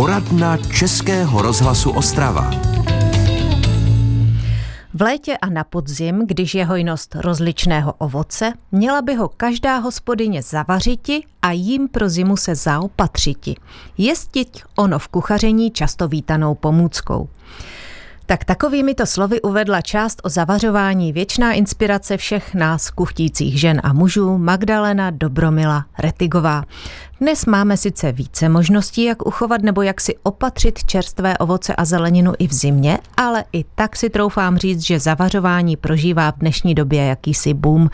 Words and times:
Poradna 0.00 0.56
Českého 0.56 1.42
rozhlasu 1.42 1.90
Ostrava. 1.90 2.50
V 4.94 5.02
létě 5.02 5.36
a 5.36 5.50
na 5.50 5.64
podzim, 5.64 6.26
když 6.26 6.54
je 6.54 6.64
hojnost 6.64 7.14
rozličného 7.14 7.92
ovoce, 7.92 8.52
měla 8.72 9.02
by 9.02 9.14
ho 9.14 9.28
každá 9.28 9.78
hospodyně 9.78 10.42
zavařiti 10.42 11.22
a 11.42 11.50
jim 11.50 11.88
pro 11.88 12.08
zimu 12.08 12.36
se 12.36 12.54
zaopatřiti. 12.54 13.54
Jestit 13.98 14.58
ono 14.76 14.98
v 14.98 15.08
kuchaření 15.08 15.70
často 15.70 16.08
vítanou 16.08 16.54
pomůckou. 16.54 17.28
Tak 18.26 18.44
takovými 18.44 18.94
to 18.94 19.06
slovy 19.06 19.40
uvedla 19.40 19.80
část 19.80 20.20
o 20.24 20.28
zavařování 20.28 21.12
věčná 21.12 21.52
inspirace 21.52 22.16
všech 22.16 22.54
nás 22.54 22.90
kuchtících 22.90 23.60
žen 23.60 23.80
a 23.84 23.92
mužů 23.92 24.38
Magdalena 24.38 25.10
Dobromila 25.10 25.84
Retigová. 25.98 26.64
Dnes 27.22 27.46
máme 27.46 27.76
sice 27.76 28.12
více 28.12 28.48
možností, 28.48 29.04
jak 29.04 29.26
uchovat 29.26 29.62
nebo 29.62 29.82
jak 29.82 30.00
si 30.00 30.16
opatřit 30.22 30.84
čerstvé 30.84 31.38
ovoce 31.38 31.76
a 31.76 31.84
zeleninu 31.84 32.32
i 32.38 32.48
v 32.48 32.52
zimě, 32.52 32.98
ale 33.16 33.44
i 33.52 33.64
tak 33.74 33.96
si 33.96 34.10
troufám 34.10 34.58
říct, 34.58 34.80
že 34.80 35.00
zavařování 35.00 35.76
prožívá 35.76 36.32
v 36.32 36.38
dnešní 36.38 36.74
době 36.74 37.04
jakýsi 37.04 37.54
boom 37.54 37.90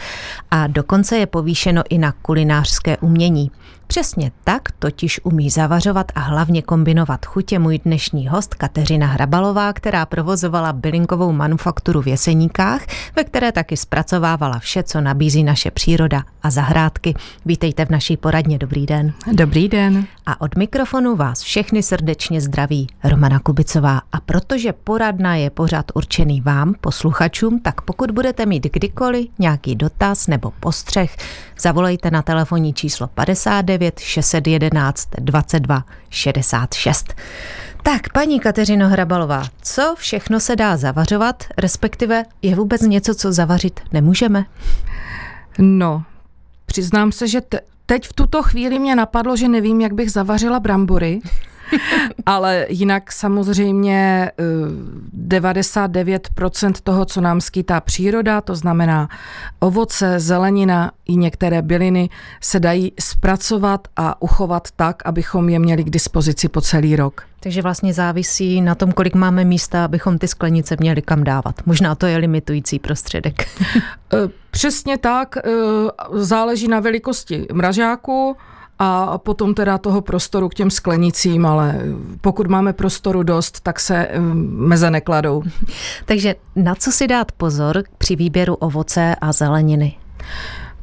a 0.51 0.67
dokonce 0.67 1.19
je 1.19 1.27
povýšeno 1.27 1.83
i 1.89 1.99
na 1.99 2.13
kulinářské 2.13 2.97
umění. 2.97 3.51
Přesně 3.87 4.31
tak 4.45 4.63
totiž 4.79 5.21
umí 5.25 5.51
zavařovat 5.51 6.13
a 6.15 6.21
hlavně 6.21 6.63
kombinovat 6.63 7.27
chutě 7.27 7.59
můj 7.59 7.79
dnešní 7.79 8.29
host 8.29 8.55
Kateřina 8.55 9.07
Hrabalová, 9.07 9.73
která 9.73 10.07
provozovala 10.07 10.73
bylinkovou 10.73 11.33
manufakturu 11.33 12.03
v 12.03 12.09
Jeseníkách, 12.09 12.81
ve 13.17 13.25
které 13.25 13.53
taky 13.53 13.77
zpracovávala 13.77 14.59
vše, 14.59 14.83
co 14.83 15.01
nabízí 15.01 15.45
naše 15.45 15.71
příroda 15.71 16.23
a 16.43 16.51
zahrádky. 16.51 17.15
Vítejte 17.45 17.85
v 17.85 17.91
naší 17.91 18.17
poradně, 18.17 18.59
dobrý 18.59 18.87
den. 18.87 19.13
Dobrý 19.33 19.69
den. 19.69 20.07
A 20.27 20.41
od 20.41 20.57
mikrofonu 20.57 21.17
vás 21.17 21.41
všechny 21.41 21.83
srdečně 21.83 22.41
zdraví 22.41 22.87
Romana 23.05 23.39
Kubicová. 23.39 24.03
A 24.13 24.21
protože 24.21 24.73
poradna 24.73 25.37
je 25.37 25.51
pořád 25.51 25.85
určený 25.95 26.41
vám, 26.41 26.75
posluchačům, 26.81 27.61
tak 27.61 27.81
pokud 27.81 28.11
budete 28.11 28.47
mít 28.47 28.65
kdykoliv 28.73 29.27
nějaký 29.39 29.75
dotaz 29.75 30.27
nebo 30.27 30.53
postřeh, 30.61 31.17
zavolejte 31.61 32.11
na 32.11 32.23
telefonní 32.23 32.75
číslo 32.75 33.07
59 33.07 33.99
611 33.99 35.09
22 35.19 35.85
66. 36.11 37.15
Tak, 37.83 38.13
paní 38.13 38.41
Kateřino 38.41 38.89
Hrabalová, 38.89 39.45
co 39.63 39.95
všechno 39.99 40.41
se 40.41 40.57
dá 40.57 40.77
zavařovat, 40.77 41.45
respektive 41.59 42.25
je 42.43 42.57
vůbec 42.57 42.81
něco, 42.81 43.15
co 43.15 43.33
zavařit 43.33 43.81
nemůžeme? 43.93 44.45
No, 45.59 46.03
přiznám 46.67 47.13
se, 47.13 47.29
že 47.29 47.41
te, 47.41 47.61
teď 47.87 48.09
v 48.09 48.13
tuto 48.13 48.43
chvíli 48.43 48.79
mě 48.79 48.97
napadlo, 48.97 49.37
že 49.37 49.49
nevím, 49.49 49.81
jak 49.81 49.93
bych 49.93 50.13
zavařila 50.13 50.61
brambory. 50.61 51.21
Ale 52.27 52.67
jinak 52.69 53.13
samozřejmě 53.13 54.31
99% 55.29 56.69
eh, 56.69 56.73
toho, 56.83 57.05
co 57.05 57.21
nám 57.21 57.41
skýtá 57.41 57.81
příroda, 57.81 58.41
to 58.41 58.55
znamená 58.55 59.09
ovoce, 59.59 60.21
zelenina 60.21 60.93
i 61.07 61.17
některé 61.17 61.63
byliny, 61.63 62.09
se 62.41 62.61
dají 62.61 62.93
zpracovat 63.01 63.89
a 63.97 64.23
uchovat 64.23 64.69
tak, 64.77 65.03
abychom 65.05 65.49
je 65.49 65.59
měli 65.59 65.85
k 65.85 65.91
dispozici 65.91 66.49
po 66.49 66.61
celý 66.61 66.97
rok. 66.97 67.23
Takže 67.41 67.63
vlastně 67.63 67.95
závisí 67.95 68.61
na 68.61 68.75
tom, 68.75 68.93
kolik 68.93 69.15
máme 69.15 69.45
místa, 69.45 69.85
abychom 69.85 70.19
ty 70.19 70.29
sklenice 70.29 70.77
měli 70.81 71.03
kam 71.03 71.25
dávat. 71.25 71.55
Možná 71.67 71.95
to 71.95 72.07
je 72.07 72.17
limitující 72.17 72.79
prostředek. 72.79 73.49
Eh, 74.15 74.19
přesně 74.51 74.99
tak, 74.99 75.37
eh, 75.37 75.51
záleží 76.13 76.69
na 76.69 76.81
velikosti 76.81 77.47
mražáku, 77.53 78.37
a 78.79 79.19
potom 79.19 79.55
teda 79.55 79.79
toho 79.79 80.01
prostoru 80.01 80.49
k 80.49 80.55
těm 80.55 80.71
sklenicím, 80.71 81.47
ale 81.47 81.81
pokud 82.21 82.47
máme 82.47 82.73
prostoru 82.73 83.23
dost, 83.23 83.61
tak 83.61 83.81
se 83.81 84.09
meze 84.45 84.91
nekladou. 84.91 85.43
Takže 86.05 86.35
na 86.57 86.75
co 86.75 86.93
si 86.93 87.07
dát 87.07 87.33
pozor 87.33 87.83
při 87.99 88.17
výběru 88.17 88.55
ovoce 88.55 89.17
a 89.21 89.33
zeleniny? 89.33 89.95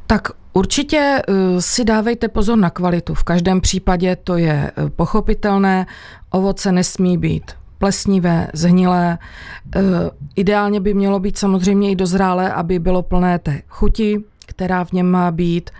Tak 0.07 0.27
Určitě 0.53 1.21
si 1.59 1.85
dávejte 1.85 2.27
pozor 2.27 2.57
na 2.57 2.69
kvalitu. 2.69 3.13
V 3.13 3.23
každém 3.23 3.61
případě 3.61 4.15
to 4.15 4.37
je 4.37 4.71
pochopitelné. 4.95 5.85
Ovoce 6.29 6.71
nesmí 6.71 7.17
být 7.17 7.51
plesnivé, 7.77 8.47
zhnilé. 8.53 9.17
Ideálně 10.35 10.79
by 10.79 10.93
mělo 10.93 11.19
být 11.19 11.37
samozřejmě 11.37 11.91
i 11.91 11.95
dozrálé, 11.95 12.53
aby 12.53 12.79
bylo 12.79 13.01
plné 13.01 13.39
té 13.39 13.61
chuti, 13.67 14.23
která 14.45 14.83
v 14.83 14.91
něm 14.91 15.11
má 15.11 15.31
být 15.31 15.71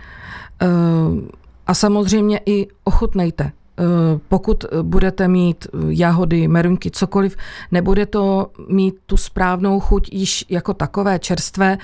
a 1.66 1.74
samozřejmě 1.74 2.40
i 2.46 2.66
ochutnejte. 2.84 3.44
Eh, 3.78 3.84
pokud 4.28 4.64
budete 4.82 5.28
mít 5.28 5.66
jahody, 5.88 6.48
meruňky, 6.48 6.90
cokoliv, 6.90 7.36
nebude 7.72 8.06
to 8.06 8.50
mít 8.68 8.94
tu 9.06 9.16
správnou 9.16 9.80
chuť 9.80 10.08
již 10.12 10.44
jako 10.48 10.74
takové 10.74 11.18
čerstvé, 11.18 11.78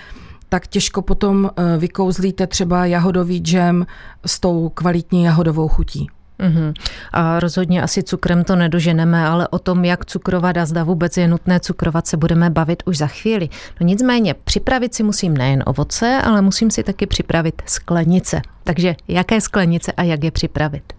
tak 0.48 0.66
těžko 0.66 1.02
potom 1.02 1.50
eh, 1.50 1.78
vykouzlíte 1.78 2.46
třeba 2.46 2.86
jahodový 2.86 3.38
džem 3.38 3.86
s 4.26 4.40
tou 4.40 4.68
kvalitní 4.68 5.24
jahodovou 5.24 5.68
chutí. 5.68 6.08
Uhum. 6.40 6.74
A 7.12 7.40
rozhodně 7.40 7.82
asi 7.82 8.02
cukrem 8.02 8.44
to 8.44 8.56
nedoženeme, 8.56 9.26
ale 9.26 9.48
o 9.48 9.58
tom, 9.58 9.84
jak 9.84 10.04
cukrovat 10.04 10.56
a 10.56 10.66
zda 10.66 10.84
vůbec 10.84 11.16
je 11.16 11.28
nutné 11.28 11.60
cukrovat, 11.60 12.06
se 12.06 12.16
budeme 12.16 12.50
bavit 12.50 12.82
už 12.86 12.98
za 12.98 13.06
chvíli. 13.06 13.48
No 13.80 13.86
nicméně, 13.86 14.34
připravit 14.34 14.94
si 14.94 15.02
musím 15.02 15.36
nejen 15.36 15.62
ovoce, 15.66 16.20
ale 16.24 16.42
musím 16.42 16.70
si 16.70 16.82
taky 16.82 17.06
připravit 17.06 17.62
sklenice. 17.66 18.42
Takže 18.64 18.96
jaké 19.08 19.40
sklenice 19.40 19.92
a 19.92 20.02
jak 20.02 20.24
je 20.24 20.30
připravit? 20.30 20.92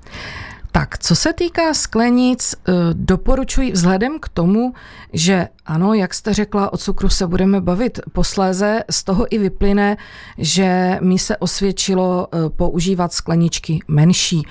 Tak, 0.71 0.97
co 0.97 1.15
se 1.15 1.33
týká 1.33 1.73
sklenic, 1.73 2.55
eh, 2.55 2.71
doporučuji 2.93 3.71
vzhledem 3.71 4.19
k 4.19 4.29
tomu, 4.29 4.73
že 5.13 5.47
ano, 5.65 5.93
jak 5.93 6.13
jste 6.13 6.33
řekla, 6.33 6.73
o 6.73 6.77
cukru 6.77 7.09
se 7.09 7.27
budeme 7.27 7.61
bavit 7.61 7.99
posléze, 8.13 8.83
z 8.89 9.03
toho 9.03 9.25
i 9.29 9.37
vyplyne, 9.37 9.97
že 10.37 10.97
mi 11.01 11.19
se 11.19 11.37
osvědčilo 11.37 12.27
eh, 12.27 12.49
používat 12.49 13.13
skleničky 13.13 13.79
menší. 13.87 14.43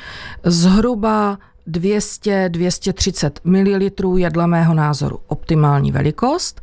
Zhruba 0.45 1.39
200-230 1.71 3.31
ml 3.45 4.19
je 4.19 4.31
dle 4.31 4.47
mého 4.47 4.75
názoru 4.75 5.21
optimální 5.27 5.93
velikost. 5.93 6.61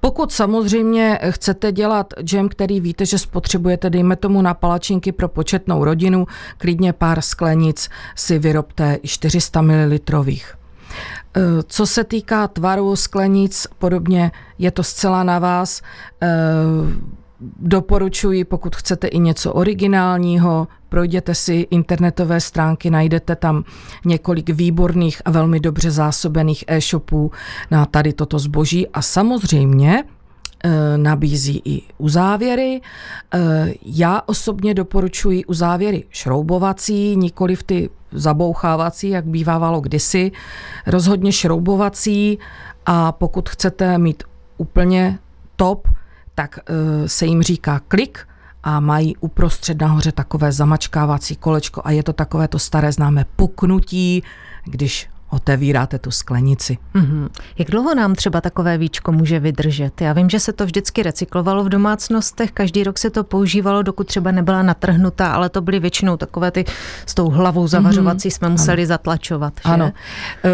Pokud 0.00 0.32
samozřejmě 0.32 1.18
chcete 1.30 1.72
dělat 1.72 2.14
džem, 2.22 2.48
který 2.48 2.80
víte, 2.80 3.06
že 3.06 3.18
spotřebujete, 3.18 3.90
dejme 3.90 4.16
tomu 4.16 4.42
na 4.42 4.54
palačinky 4.54 5.12
pro 5.12 5.28
početnou 5.28 5.84
rodinu, 5.84 6.26
klidně 6.58 6.92
pár 6.92 7.20
sklenic 7.20 7.88
si 8.16 8.38
vyrobte 8.38 8.98
i 9.02 9.08
400 9.08 9.62
ml. 9.62 9.98
Co 11.66 11.86
se 11.86 12.04
týká 12.04 12.48
tvaru 12.48 12.96
sklenic, 12.96 13.66
podobně 13.78 14.32
je 14.58 14.70
to 14.70 14.82
zcela 14.82 15.22
na 15.22 15.38
vás. 15.38 15.82
Doporučuji, 17.60 18.44
pokud 18.44 18.76
chcete 18.76 19.06
i 19.06 19.18
něco 19.18 19.52
originálního, 19.52 20.68
projděte 20.88 21.34
si 21.34 21.66
internetové 21.70 22.40
stránky, 22.40 22.90
najdete 22.90 23.36
tam 23.36 23.64
několik 24.04 24.50
výborných 24.50 25.22
a 25.24 25.30
velmi 25.30 25.60
dobře 25.60 25.90
zásobených 25.90 26.64
e-shopů 26.66 27.30
na 27.70 27.86
tady 27.86 28.12
toto 28.12 28.38
zboží 28.38 28.88
a 28.88 29.02
samozřejmě 29.02 30.04
e, 30.64 30.98
nabízí 30.98 31.62
i 31.64 31.82
uzávěry. 31.98 32.80
E, 33.34 33.40
já 33.82 34.22
osobně 34.26 34.74
doporučuji 34.74 35.44
uzávěry 35.44 36.04
šroubovací, 36.10 37.16
nikoli 37.16 37.56
v 37.56 37.62
ty 37.62 37.90
zabouchávací, 38.12 39.08
jak 39.08 39.24
bývávalo 39.24 39.80
kdysi. 39.80 40.32
Rozhodně 40.86 41.32
šroubovací 41.32 42.38
a 42.86 43.12
pokud 43.12 43.48
chcete 43.48 43.98
mít 43.98 44.22
úplně 44.58 45.18
top, 45.56 45.88
tak 46.40 46.58
e, 46.58 47.08
se 47.08 47.26
jim 47.26 47.42
říká 47.42 47.80
klik 47.88 48.18
a 48.62 48.80
mají 48.80 49.16
uprostřed 49.16 49.80
nahoře 49.80 50.12
takové 50.12 50.52
zamačkávací 50.52 51.36
kolečko 51.36 51.82
a 51.84 51.90
je 51.90 52.02
to 52.02 52.12
takové 52.12 52.48
to 52.48 52.58
staré 52.58 52.92
známé 52.92 53.24
puknutí, 53.36 54.22
když 54.64 55.08
otevíráte 55.30 55.98
tu 55.98 56.10
sklenici. 56.10 56.78
Mm-hmm. 56.94 57.28
Jak 57.58 57.70
dlouho 57.70 57.94
nám 57.94 58.14
třeba 58.14 58.40
takové 58.40 58.78
víčko 58.78 59.12
může 59.12 59.40
vydržet? 59.40 60.00
Já 60.00 60.12
vím, 60.12 60.30
že 60.30 60.40
se 60.40 60.52
to 60.52 60.64
vždycky 60.66 61.02
recyklovalo 61.02 61.64
v 61.64 61.68
domácnostech, 61.68 62.52
každý 62.52 62.84
rok 62.84 62.98
se 62.98 63.10
to 63.10 63.24
používalo, 63.24 63.82
dokud 63.82 64.06
třeba 64.06 64.30
nebyla 64.30 64.62
natrhnutá, 64.62 65.32
ale 65.32 65.48
to 65.48 65.60
byly 65.60 65.80
většinou 65.80 66.16
takové 66.16 66.50
ty 66.50 66.64
s 67.06 67.14
tou 67.14 67.28
hlavou 67.28 67.68
zavařovací 67.68 68.28
mm-hmm. 68.28 68.34
jsme 68.34 68.48
museli 68.48 68.82
ano. 68.82 68.88
zatlačovat. 68.88 69.52
Že? 69.66 69.72
Ano. 69.72 69.92
E, 70.44 70.50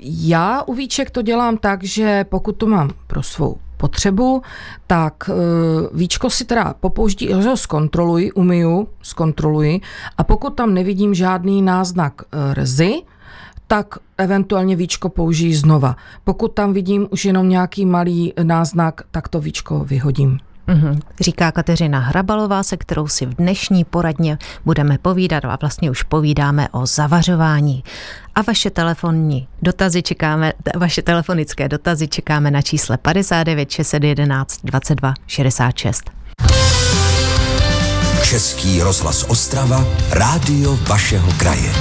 já 0.00 0.62
u 0.62 0.74
víček 0.74 1.10
to 1.10 1.22
dělám 1.22 1.56
tak, 1.56 1.84
že 1.84 2.24
pokud 2.24 2.52
to 2.52 2.66
mám 2.66 2.90
pro 3.06 3.22
svou 3.22 3.58
potřebu, 3.80 4.42
tak 4.86 5.30
e, 5.30 5.32
víčko 5.96 6.30
si 6.30 6.44
teda 6.44 6.74
popouždí, 6.80 7.32
ho 7.32 7.56
zkontroluji, 7.56 8.32
umiju, 8.32 8.88
zkontroluji 9.02 9.80
a 10.18 10.24
pokud 10.24 10.50
tam 10.50 10.74
nevidím 10.74 11.14
žádný 11.14 11.62
náznak 11.62 12.22
e, 12.22 12.54
rzy, 12.54 13.02
tak 13.66 13.98
eventuálně 14.18 14.76
víčko 14.76 15.08
použijí 15.08 15.54
znova. 15.54 15.96
Pokud 16.24 16.48
tam 16.48 16.72
vidím 16.72 17.08
už 17.10 17.24
jenom 17.24 17.48
nějaký 17.48 17.86
malý 17.86 18.32
náznak, 18.42 19.00
tak 19.10 19.28
to 19.28 19.40
víčko 19.40 19.84
vyhodím. 19.84 20.38
Mm-hmm. 20.68 21.00
Říká 21.20 21.52
Kateřina 21.52 21.98
Hrabalová, 21.98 22.62
se 22.62 22.76
kterou 22.76 23.08
si 23.08 23.26
v 23.26 23.34
dnešní 23.34 23.84
poradně 23.84 24.38
budeme 24.64 24.98
povídat 24.98 25.44
a 25.44 25.58
vlastně 25.60 25.90
už 25.90 26.02
povídáme 26.02 26.68
o 26.68 26.86
zavařování. 26.86 27.84
A 28.40 28.42
vaše 28.42 28.70
telefonní 28.70 29.48
dotazy 29.62 30.02
čekáme, 30.02 30.52
vaše 30.76 31.02
telefonické 31.02 31.68
dotazy 31.68 32.08
čekáme 32.08 32.50
na 32.50 32.62
čísle 32.62 32.98
59 32.98 33.70
611 33.70 34.60
22 34.64 35.14
66. 35.26 36.10
Český 38.22 38.82
rozhlas 38.82 39.24
Ostrava, 39.28 39.84
rádio 40.10 40.78
vašeho 40.88 41.32
kraje. 41.32 41.72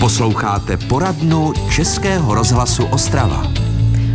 Posloucháte 0.00 0.76
poradnu 0.76 1.52
Českého 1.70 2.34
rozhlasu 2.34 2.84
Ostrava. 2.84 3.63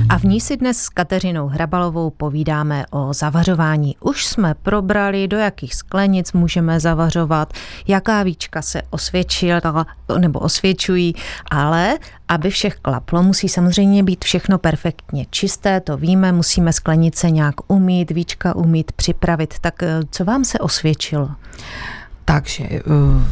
A 0.09 0.17
v 0.17 0.23
ní 0.23 0.41
si 0.41 0.57
dnes 0.57 0.77
s 0.77 0.89
Kateřinou 0.89 1.47
Hrabalovou 1.47 2.09
povídáme 2.09 2.85
o 2.91 3.13
zavařování. 3.13 3.95
Už 4.00 4.25
jsme 4.25 4.53
probrali, 4.53 5.27
do 5.27 5.38
jakých 5.38 5.75
sklenic 5.75 6.33
můžeme 6.33 6.79
zavařovat, 6.79 7.53
jaká 7.88 8.23
víčka 8.23 8.61
se 8.61 8.81
osvědčila 8.89 9.85
nebo 10.17 10.39
osvědčují, 10.39 11.15
ale 11.51 11.97
aby 12.27 12.50
všech 12.50 12.75
klaplo, 12.75 13.23
musí 13.23 13.50
samozřejmě 13.50 14.03
být 14.03 14.25
všechno 14.25 14.57
perfektně 14.57 15.25
čisté, 15.29 15.79
to 15.79 15.97
víme, 15.97 16.31
musíme 16.31 16.73
sklenice 16.73 17.29
nějak 17.29 17.56
umít, 17.71 18.11
víčka 18.11 18.56
umít, 18.56 18.91
připravit. 18.91 19.53
Tak 19.61 19.83
eh, 19.83 20.00
co 20.11 20.25
vám 20.25 20.45
se 20.45 20.59
osvědčilo? 20.59 21.29
Takže 22.25 22.63
eh, 22.63 22.81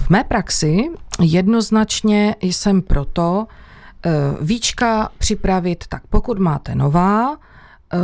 v 0.05 0.09
mé 0.09 0.23
praxi 0.23 0.89
jednoznačně 1.21 2.35
jsem 2.41 2.81
proto, 2.81 3.47
víčka 4.41 5.09
připravit, 5.17 5.83
tak 5.89 6.01
pokud 6.09 6.39
máte 6.39 6.75
nová, 6.75 7.35
eh, 7.35 7.97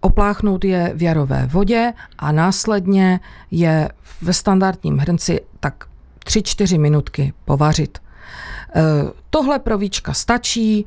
opláchnout 0.00 0.64
je 0.64 0.92
v 0.94 1.02
jarové 1.02 1.46
vodě 1.46 1.92
a 2.18 2.32
následně 2.32 3.20
je 3.50 3.88
ve 4.22 4.32
standardním 4.32 4.98
hrnci 4.98 5.40
tak 5.60 5.84
3-4 6.24 6.78
minutky 6.78 7.32
povařit. 7.44 7.98
Eh, 7.98 8.82
tohle 9.30 9.58
pro 9.58 9.78
víčka 9.78 10.12
stačí, 10.12 10.86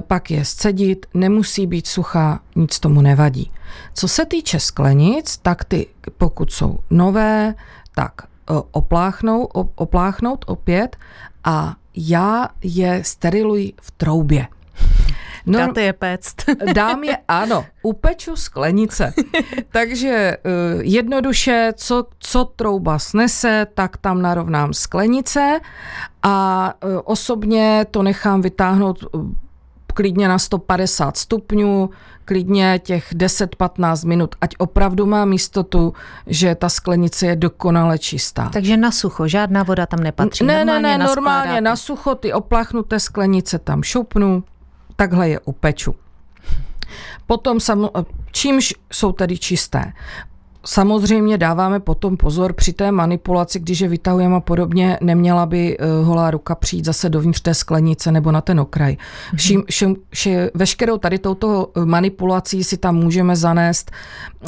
pak 0.00 0.30
je 0.30 0.44
scedit, 0.44 1.06
nemusí 1.14 1.66
být 1.66 1.86
suchá, 1.86 2.40
nic 2.56 2.80
tomu 2.80 3.00
nevadí. 3.00 3.50
Co 3.94 4.08
se 4.08 4.26
týče 4.26 4.60
sklenic, 4.60 5.36
tak 5.36 5.64
ty, 5.64 5.86
pokud 6.18 6.52
jsou 6.52 6.78
nové, 6.90 7.54
tak 7.94 8.12
opláchnou, 8.70 9.44
opláchnout 9.74 10.44
opět 10.48 10.96
a 11.44 11.76
já 11.96 12.48
je 12.62 13.04
steriluji 13.04 13.72
v 13.80 13.90
troubě. 13.90 14.46
No, 15.46 15.58
Dáte 15.58 15.82
je 15.82 15.92
péct. 15.92 16.44
dám 16.74 17.04
je, 17.04 17.18
ano, 17.28 17.64
upeču 17.82 18.36
sklenice. 18.36 19.14
Takže 19.72 20.36
uh, 20.44 20.80
jednoduše, 20.82 21.72
co, 21.76 22.06
co 22.18 22.44
trouba 22.44 22.98
snese, 22.98 23.66
tak 23.74 23.96
tam 23.96 24.22
narovnám 24.22 24.72
sklenice 24.72 25.60
a 26.22 26.74
uh, 26.84 27.00
osobně 27.04 27.86
to 27.90 28.02
nechám 28.02 28.40
vytáhnout 28.40 29.04
uh, 29.12 29.30
klidně 29.94 30.28
na 30.28 30.38
150 30.38 31.16
stupňů, 31.16 31.90
klidně 32.30 32.80
těch 32.82 33.12
10-15 33.12 34.06
minut, 34.06 34.34
ať 34.40 34.54
opravdu 34.58 35.06
mám 35.06 35.32
jistotu, 35.32 35.94
že 36.26 36.54
ta 36.54 36.68
sklenice 36.68 37.26
je 37.26 37.36
dokonale 37.36 37.98
čistá. 37.98 38.48
Takže 38.52 38.76
na 38.76 38.90
sucho, 38.90 39.28
žádná 39.28 39.62
voda 39.62 39.86
tam 39.86 40.00
nepatří. 40.00 40.44
Ne, 40.44 40.64
normálně 40.64 40.88
ne, 40.88 40.98
ne, 40.98 41.04
normálně 41.04 41.60
na 41.60 41.76
sucho 41.76 42.14
ty 42.14 42.32
opláchnuté 42.32 43.00
sklenice 43.00 43.58
tam 43.58 43.82
šoupnu, 43.82 44.44
takhle 44.96 45.28
je 45.28 45.40
upeču. 45.40 45.94
Potom 47.26 47.60
sam, 47.60 47.88
čímž 48.32 48.74
jsou 48.92 49.12
tedy 49.12 49.38
čisté? 49.38 49.92
Samozřejmě 50.64 51.38
dáváme 51.38 51.80
potom 51.80 52.16
pozor 52.16 52.52
při 52.52 52.72
té 52.72 52.92
manipulaci, 52.92 53.60
když 53.60 53.80
je 53.80 53.88
vytahujeme 53.88 54.36
a 54.36 54.40
podobně, 54.40 54.98
neměla 55.00 55.46
by 55.46 55.76
eh, 55.78 55.86
holá 56.02 56.30
ruka 56.30 56.54
přijít 56.54 56.84
zase 56.84 57.08
dovnitř 57.08 57.40
té 57.40 57.54
sklenice 57.54 58.12
nebo 58.12 58.32
na 58.32 58.40
ten 58.40 58.60
okraj. 58.60 58.92
Mm-hmm. 58.92 59.36
Všim, 59.36 59.64
všim, 59.68 59.96
vše, 60.10 60.50
veškerou 60.54 60.98
tady 60.98 61.18
touto 61.18 61.70
manipulací 61.84 62.64
si 62.64 62.76
tam 62.76 62.96
můžeme 62.96 63.36
zanést 63.36 63.90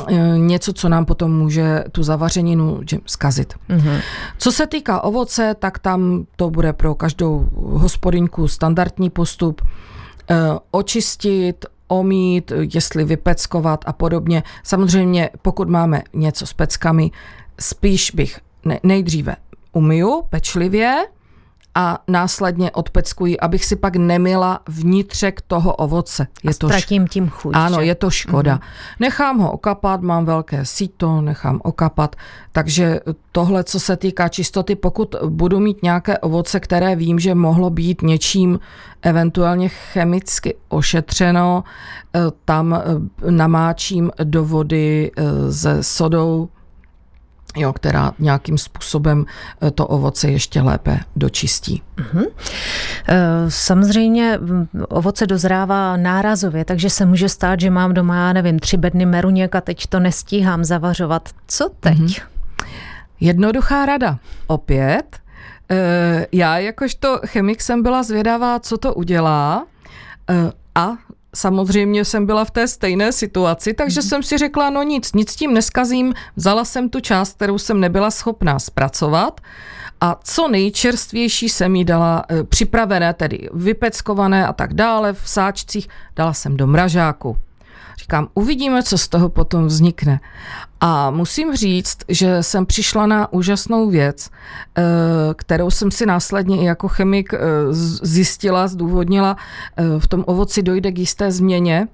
eh, 0.09 0.15
něco, 0.39 0.73
co 0.73 0.89
nám 0.89 1.05
potom 1.05 1.39
může 1.39 1.85
tu 1.93 2.03
zavařeninu 2.03 2.81
zkazit. 3.07 3.55
Mm-hmm. 3.71 4.01
Co 4.39 4.53
se 4.53 4.67
týká 4.67 5.01
ovoce, 5.01 5.55
tak 5.59 5.79
tam 5.79 6.25
to 6.37 6.51
bude 6.51 6.73
pro 6.73 6.95
každou 6.95 7.49
hospodinku 7.55 8.49
standardní 8.49 9.11
postup 9.11 9.63
eh, 10.31 10.37
očistit, 10.71 11.67
omít, 11.93 12.53
jestli 12.75 13.05
vypeckovat 13.05 13.85
a 13.87 13.93
podobně. 13.93 14.43
Samozřejmě, 14.63 15.31
pokud 15.43 15.69
máme 15.69 16.03
něco 16.13 16.47
s 16.47 16.53
peckami, 16.53 17.11
spíš 17.61 18.11
bych 18.11 18.41
nejdříve 18.83 19.37
umyju 19.73 20.23
pečlivě, 20.31 21.05
a 21.75 21.99
následně 22.09 22.71
odpeckuji, 22.71 23.41
abych 23.41 23.65
si 23.65 23.77
pak 23.77 23.97
nemila 23.97 24.61
vnitřek 24.69 25.41
toho 25.41 25.75
ovoce. 25.75 26.27
Je 26.45 26.51
a 26.51 26.55
to 26.59 26.69
ztratím 26.69 27.07
tím 27.07 27.29
chuť. 27.29 27.55
Ano, 27.57 27.79
že? 27.81 27.85
je 27.85 27.95
to 27.95 28.11
škoda. 28.11 28.57
Mm-hmm. 28.57 29.01
Nechám 29.01 29.39
ho 29.39 29.53
okapat, 29.53 30.03
mám 30.03 30.25
velké 30.25 30.65
síto, 30.65 31.21
nechám 31.21 31.61
okapat, 31.65 32.17
takže 32.53 33.01
tohle, 33.33 33.65
co 33.65 33.81
se 33.81 33.97
týká 33.97 34.29
čistoty, 34.29 34.77
pokud 34.77 35.15
budu 35.29 35.61
mít 35.61 35.83
nějaké 35.83 36.19
ovoce, 36.19 36.61
které 36.61 36.97
vím, 36.97 37.19
že 37.19 37.35
mohlo 37.35 37.71
být 37.71 38.03
něčím 38.03 38.59
eventuálně 39.03 39.69
chemicky 39.69 40.57
ošetřeno, 40.69 41.65
eh, 42.15 42.21
tam 42.45 42.75
eh, 42.75 43.31
namáčím 43.31 44.11
do 44.25 44.45
vody 44.45 45.11
eh, 45.17 45.53
se 45.53 45.83
sodou 45.83 46.49
jo, 47.57 47.73
která 47.73 48.13
nějakým 48.19 48.59
způsobem 48.59 49.25
eh, 49.63 49.71
to 49.71 49.87
ovoce 49.87 50.31
ještě 50.31 50.61
lépe 50.61 51.01
dočistí. 51.17 51.83
Mm-hmm. 51.97 52.25
Samozřejmě 53.49 54.39
ovoce 54.89 55.27
dozrává 55.27 55.97
nárazově, 55.97 56.65
takže 56.65 56.91
se 56.91 57.07
může 57.07 57.29
stát, 57.29 57.61
že 57.61 57.71
mám 57.71 57.95
doma, 57.95 58.17
já 58.17 58.33
nevím, 58.33 58.59
tři 58.59 58.77
bedny 58.77 59.07
meruněk 59.07 59.55
a 59.55 59.61
teď 59.61 59.87
to 59.87 60.01
nestíhám 60.01 60.65
zavařovat. 60.65 61.29
Co 61.47 61.71
teď? 61.81 61.99
Mm-hmm. 61.99 62.23
Jednoduchá 63.21 63.87
rada. 63.87 64.19
Opět, 64.47 65.19
eh, 65.71 66.27
já 66.33 66.59
jakožto 66.59 67.21
chemik 67.27 67.61
jsem 67.61 67.83
byla 67.83 68.03
zvědavá, 68.03 68.61
co 68.61 68.79
to 68.79 68.95
udělá 68.95 69.67
a 70.75 70.97
samozřejmě 71.35 72.05
jsem 72.05 72.27
byla 72.27 72.45
v 72.45 72.51
té 72.51 72.69
stejné 72.69 73.13
situaci, 73.13 73.75
takže 73.75 74.01
mm. 74.01 74.09
jsem 74.09 74.23
si 74.23 74.39
řekla, 74.39 74.71
no 74.71 74.83
nic, 74.83 75.13
nic 75.13 75.37
tím 75.37 75.55
neskazím, 75.55 76.15
vzala 76.37 76.65
jsem 76.65 76.89
tu 76.89 77.01
část, 77.01 77.37
kterou 77.37 77.59
jsem 77.59 77.81
nebyla 77.81 78.11
schopná 78.11 78.59
zpracovat 78.59 79.41
a 80.01 80.21
co 80.25 80.49
nejčerstvější 80.49 81.49
jsem 81.49 81.77
jí 81.77 81.85
dala 81.85 82.25
e, 82.31 82.45
připravené, 82.45 83.15
tedy 83.15 83.49
vypeckované 83.55 84.47
a 84.47 84.53
tak 84.53 84.75
dále 84.75 85.13
v 85.13 85.29
sáčcích, 85.29 85.89
dala 86.17 86.33
jsem 86.33 86.57
do 86.57 86.67
mražáku. 86.67 87.37
Říkám, 88.03 88.29
uvidíme, 88.35 88.83
co 88.83 88.99
z 88.99 89.09
toho 89.09 89.29
potom 89.29 89.67
vznikne. 89.67 90.21
A 90.81 91.11
musím 91.11 91.57
říct, 91.57 91.99
že 92.09 92.43
jsem 92.43 92.67
přišla 92.67 93.07
na 93.07 93.33
úžasnou 93.33 93.91
věc, 93.91 94.31
eh, 94.79 94.83
kterou 95.37 95.71
jsem 95.71 95.91
si 95.91 96.07
následně 96.07 96.57
i 96.57 96.65
jako 96.65 96.89
chemik 96.89 97.35
eh, 97.35 97.39
zjistila, 98.03 98.69
zdůvodnila. 98.69 99.37
Eh, 99.77 99.85
v 99.99 100.09
tom 100.09 100.25
ovoci 100.27 100.63
dojde 100.63 100.93
k 100.93 100.99
jisté 100.99 101.33
změně, 101.33 101.89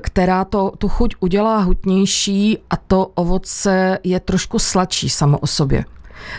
která 0.00 0.44
to, 0.44 0.72
tu 0.78 0.88
chuť 0.88 1.14
udělá 1.20 1.58
hutnější 1.58 2.58
a 2.70 2.76
to 2.76 3.06
ovoce 3.06 3.98
je 4.04 4.20
trošku 4.20 4.58
sladší 4.58 5.08
samo 5.08 5.38
o 5.38 5.46
sobě. 5.46 5.84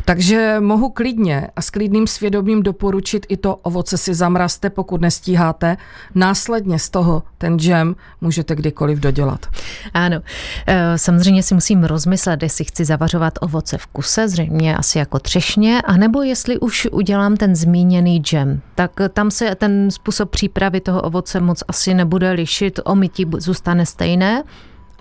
Takže 0.05 0.57
mohu 0.59 0.89
klidně 0.89 1.47
a 1.55 1.61
s 1.61 1.69
klidným 1.69 2.07
svědomím 2.07 2.63
doporučit 2.63 3.25
i 3.29 3.37
to 3.37 3.55
ovoce 3.55 3.97
si 3.97 4.13
zamrazte, 4.13 4.69
pokud 4.69 5.01
nestíháte. 5.01 5.77
Následně 6.15 6.79
z 6.79 6.89
toho 6.89 7.23
ten 7.37 7.59
džem 7.59 7.95
můžete 8.21 8.55
kdykoliv 8.55 8.99
dodělat. 8.99 9.45
Ano, 9.93 10.21
e, 10.67 10.97
samozřejmě 10.97 11.43
si 11.43 11.53
musím 11.53 11.83
rozmyslet, 11.83 12.43
jestli 12.43 12.65
chci 12.65 12.85
zavařovat 12.85 13.33
ovoce 13.41 13.77
v 13.77 13.85
kuse, 13.87 14.27
zřejmě 14.27 14.77
asi 14.77 14.97
jako 14.97 15.19
třešně, 15.19 15.81
anebo 15.81 16.21
jestli 16.21 16.59
už 16.59 16.87
udělám 16.91 17.37
ten 17.37 17.55
zmíněný 17.55 18.19
džem. 18.19 18.61
Tak 18.75 18.91
tam 19.13 19.31
se 19.31 19.55
ten 19.55 19.91
způsob 19.91 20.29
přípravy 20.29 20.81
toho 20.81 21.01
ovoce 21.01 21.39
moc 21.39 21.63
asi 21.67 21.93
nebude 21.93 22.31
lišit, 22.31 22.79
omytí 22.85 23.25
zůstane 23.37 23.85
stejné. 23.85 24.43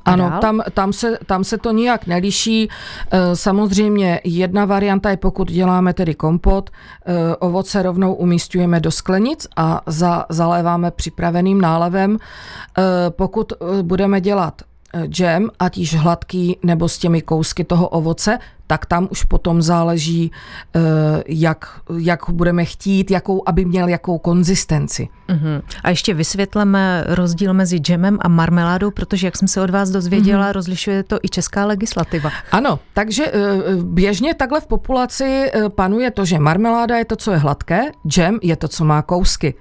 Ano, 0.04 0.38
tam, 0.40 0.62
tam, 0.74 0.92
se, 0.92 1.18
tam 1.26 1.44
se 1.44 1.58
to 1.58 1.72
nijak 1.72 2.06
neliší. 2.06 2.68
Eh, 3.10 3.36
samozřejmě 3.36 4.20
jedna 4.24 4.64
varianta 4.64 5.10
je, 5.10 5.16
pokud 5.16 5.50
děláme 5.50 5.94
tedy 5.94 6.14
kompot, 6.14 6.70
eh, 6.70 7.36
ovoce 7.36 7.82
rovnou 7.82 8.14
umístujeme 8.14 8.80
do 8.80 8.90
sklenic 8.90 9.46
a 9.56 9.80
za, 9.86 10.26
zaléváme 10.28 10.90
připraveným 10.90 11.60
nálevem. 11.60 12.18
Eh, 12.78 12.82
pokud 13.10 13.52
budeme 13.82 14.20
dělat 14.20 14.62
džem, 15.06 15.50
ať 15.58 15.78
již 15.78 15.94
hladký 15.94 16.56
nebo 16.62 16.88
s 16.88 16.98
těmi 16.98 17.22
kousky 17.22 17.64
toho 17.64 17.88
ovoce, 17.88 18.38
tak 18.70 18.86
tam 18.86 19.08
už 19.10 19.24
potom 19.24 19.62
záleží, 19.62 20.30
eh, 20.30 20.80
jak, 21.26 21.80
jak 21.98 22.20
budeme 22.30 22.64
chtít, 22.64 23.10
jakou, 23.10 23.42
aby 23.46 23.64
měl 23.64 23.88
jakou 23.88 24.18
konzistenci. 24.18 25.08
Uh-huh. 25.28 25.62
A 25.82 25.90
ještě 25.90 26.14
vysvětleme 26.14 27.04
rozdíl 27.06 27.54
mezi 27.54 27.78
džemem 27.78 28.18
a 28.20 28.28
marmeládou, 28.28 28.90
protože, 28.90 29.26
jak 29.26 29.36
jsem 29.36 29.48
se 29.48 29.60
od 29.60 29.70
vás 29.70 29.90
dozvěděla, 29.90 30.48
uh-huh. 30.48 30.52
rozlišuje 30.52 31.02
to 31.02 31.18
i 31.22 31.28
česká 31.28 31.66
legislativa. 31.66 32.30
Ano, 32.52 32.78
takže 32.94 33.26
eh, 33.26 33.32
běžně 33.82 34.34
takhle 34.34 34.60
v 34.60 34.66
populaci 34.66 35.50
panuje 35.68 36.10
to, 36.10 36.24
že 36.24 36.38
marmeláda 36.38 36.96
je 36.96 37.04
to, 37.04 37.16
co 37.16 37.30
je 37.32 37.38
hladké, 37.38 37.80
džem 38.06 38.38
je 38.42 38.56
to, 38.56 38.68
co 38.68 38.84
má 38.84 39.02
kousky. 39.02 39.54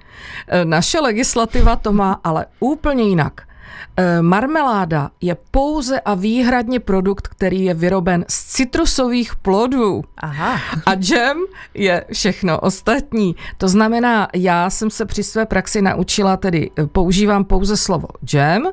Naše 0.64 1.00
legislativa 1.00 1.76
to 1.76 1.94
má 1.94 2.20
ale 2.24 2.46
úplně 2.60 3.04
jinak. 3.04 3.49
Eh, 3.98 4.22
marmeláda 4.22 5.10
je 5.22 5.38
pouze 5.52 6.00
a 6.00 6.14
výhradně 6.14 6.80
produkt, 6.80 7.28
který 7.28 7.66
je 7.66 7.74
vyroben 7.74 8.26
z 8.28 8.46
citrusových 8.46 9.36
plodů. 9.36 10.04
Aha. 10.18 10.60
A 10.86 10.96
džem 10.96 11.38
je 11.74 12.06
všechno 12.14 12.60
ostatní. 12.60 13.36
To 13.58 13.68
znamená, 13.68 14.28
já 14.36 14.70
jsem 14.70 14.90
se 14.90 15.06
při 15.06 15.24
své 15.24 15.46
praxi 15.46 15.82
naučila, 15.82 16.38
tedy 16.38 16.72
eh, 16.78 16.88
používám 16.88 17.44
pouze 17.44 17.78
slovo 17.78 18.08
džem 18.26 18.68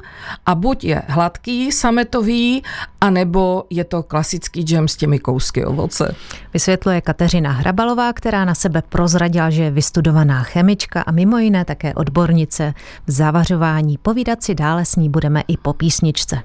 a 0.47 0.55
buď 0.55 0.85
je 0.85 1.03
hladký, 1.09 1.73
sametový, 1.73 2.63
anebo 3.01 3.65
je 3.71 3.85
to 3.85 4.03
klasický 4.03 4.63
džem 4.63 4.89
s 4.89 4.97
těmi 4.97 5.19
kousky 5.19 5.65
ovoce. 5.65 6.15
Vysvětluje 6.57 7.01
Kateřina 7.01 7.53
Hrabalová, 7.53 8.13
která 8.13 8.45
na 8.45 8.55
sebe 8.55 8.83
prozradila, 8.89 9.51
že 9.51 9.63
je 9.63 9.71
vystudovaná 9.71 10.43
chemička 10.43 11.03
a 11.03 11.11
mimo 11.13 11.39
jiné 11.39 11.65
také 11.65 11.95
odbornice 11.95 12.75
v 13.07 13.11
zavařování. 13.11 13.99
Povídat 13.99 14.43
si 14.43 14.55
dále 14.55 14.85
s 14.85 14.97
ní 14.97 15.09
budeme 15.09 15.43
i 15.49 15.57
po 15.57 15.73
písničce. 15.73 16.39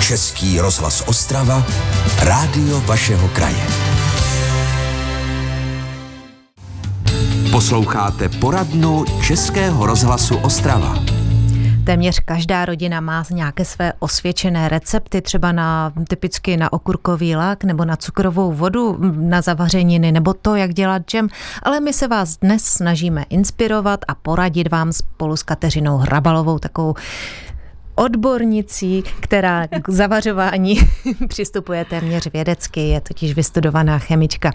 Český 0.00 0.60
rozhlas 0.60 1.04
Ostrava, 1.06 1.66
rádio 2.22 2.80
vašeho 2.80 3.28
kraje. 3.28 3.66
Posloucháte 7.52 8.28
poradnu 8.28 9.04
Českého 9.22 9.86
rozhlasu 9.86 10.36
Ostrava. 10.36 11.17
Téměř 11.88 12.20
každá 12.24 12.64
rodina 12.64 13.00
má 13.00 13.24
nějaké 13.30 13.64
své 13.64 13.92
osvědčené 13.98 14.68
recepty, 14.68 15.20
třeba 15.20 15.52
na 15.52 15.92
typicky 16.08 16.56
na 16.56 16.72
okurkový 16.72 17.36
lák 17.36 17.64
nebo 17.64 17.84
na 17.84 17.96
cukrovou 17.96 18.52
vodu, 18.52 18.98
na 19.16 19.40
zavařeniny 19.40 20.12
nebo 20.12 20.34
to, 20.34 20.56
jak 20.56 20.74
dělat 20.74 21.02
džem, 21.06 21.28
ale 21.62 21.80
my 21.80 21.92
se 21.92 22.08
vás 22.08 22.36
dnes 22.36 22.64
snažíme 22.64 23.24
inspirovat 23.30 24.00
a 24.08 24.14
poradit 24.14 24.70
vám 24.70 24.92
spolu 24.92 25.36
s 25.36 25.42
Kateřinou 25.42 25.96
Hrabalovou, 25.96 26.58
takovou 26.58 26.94
odbornicí, 27.98 29.04
která 29.20 29.66
k 29.66 29.88
zavařování 29.88 30.78
přistupuje 31.28 31.84
téměř 31.84 32.32
vědecky, 32.32 32.80
je 32.80 33.00
totiž 33.00 33.34
vystudovaná 33.34 33.98
chemička. 33.98 34.52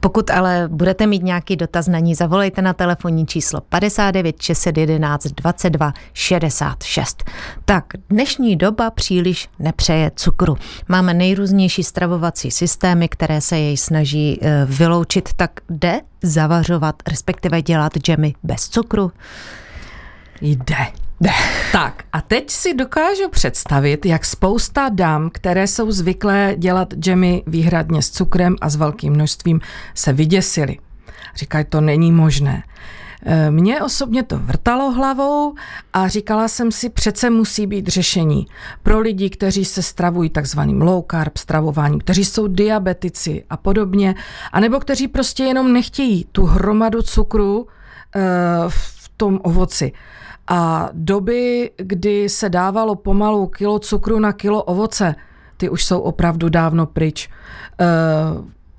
Pokud 0.00 0.30
ale 0.30 0.68
budete 0.68 1.06
mít 1.06 1.22
nějaký 1.22 1.56
dotaz 1.56 1.86
na 1.88 1.98
ní, 1.98 2.14
zavolejte 2.14 2.62
na 2.62 2.72
telefonní 2.72 3.26
číslo 3.26 3.60
59 3.60 4.42
611 4.42 5.26
22 5.26 5.92
66. 6.12 7.24
Tak, 7.64 7.84
dnešní 8.10 8.56
doba 8.56 8.90
příliš 8.90 9.48
nepřeje 9.58 10.10
cukru. 10.16 10.56
Máme 10.88 11.14
nejrůznější 11.14 11.82
stravovací 11.82 12.50
systémy, 12.50 13.08
které 13.08 13.40
se 13.40 13.58
jej 13.58 13.76
snaží 13.76 14.38
eh, 14.42 14.66
vyloučit, 14.68 15.28
tak 15.36 15.50
jde 15.70 16.00
zavařovat, 16.22 17.02
respektive 17.08 17.62
dělat 17.62 17.92
džemy 17.98 18.34
bez 18.42 18.68
cukru? 18.68 19.12
Jde. 20.40 21.01
Tak 21.72 22.04
a 22.12 22.20
teď 22.20 22.50
si 22.50 22.74
dokážu 22.74 23.28
představit, 23.30 24.06
jak 24.06 24.24
spousta 24.24 24.88
dám, 24.88 25.30
které 25.34 25.66
jsou 25.66 25.90
zvyklé 25.90 26.54
dělat 26.58 26.94
džemy 26.94 27.42
výhradně 27.46 28.02
s 28.02 28.10
cukrem 28.10 28.56
a 28.60 28.68
s 28.68 28.76
velkým 28.76 29.12
množstvím, 29.12 29.60
se 29.94 30.12
vyděsily. 30.12 30.78
Říkají, 31.36 31.64
to 31.68 31.80
není 31.80 32.12
možné. 32.12 32.62
E, 33.26 33.50
mně 33.50 33.82
osobně 33.82 34.22
to 34.22 34.38
vrtalo 34.38 34.90
hlavou 34.90 35.54
a 35.92 36.08
říkala 36.08 36.48
jsem 36.48 36.72
si, 36.72 36.88
přece 36.88 37.30
musí 37.30 37.66
být 37.66 37.88
řešení 37.88 38.46
pro 38.82 39.00
lidi, 39.00 39.30
kteří 39.30 39.64
se 39.64 39.82
stravují 39.82 40.30
takzvaným 40.30 40.82
low 40.82 41.04
carb 41.10 41.36
stravováním, 41.36 42.00
kteří 42.00 42.24
jsou 42.24 42.46
diabetici 42.46 43.44
a 43.50 43.56
podobně, 43.56 44.14
anebo 44.52 44.80
kteří 44.80 45.08
prostě 45.08 45.44
jenom 45.44 45.72
nechtějí 45.72 46.26
tu 46.32 46.44
hromadu 46.44 47.02
cukru 47.02 47.66
e, 48.16 48.20
tom 49.22 49.40
ovoci. 49.42 49.92
A 50.48 50.88
doby, 50.92 51.70
kdy 51.76 52.28
se 52.28 52.48
dávalo 52.48 52.94
pomalu 52.94 53.46
kilo 53.46 53.78
cukru 53.78 54.18
na 54.18 54.32
kilo 54.32 54.62
ovoce, 54.62 55.14
ty 55.56 55.68
už 55.68 55.84
jsou 55.84 56.00
opravdu 56.00 56.48
dávno 56.48 56.86
pryč. 56.86 57.28
Eh, 57.80 57.86